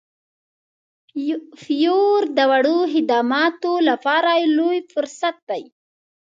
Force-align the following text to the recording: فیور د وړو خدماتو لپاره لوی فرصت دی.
فیور 1.61 2.21
د 2.37 2.39
وړو 2.51 2.77
خدماتو 2.93 3.71
لپاره 3.89 4.31
لوی 4.57 4.79
فرصت 4.91 5.35
دی. 5.49 5.63